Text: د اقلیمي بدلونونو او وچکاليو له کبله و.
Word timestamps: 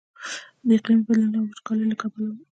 د 0.65 0.67
اقلیمي 0.77 1.03
بدلونونو 1.07 1.37
او 1.39 1.45
وچکاليو 1.51 1.89
له 1.91 1.95
کبله 2.01 2.27
و. 2.31 2.35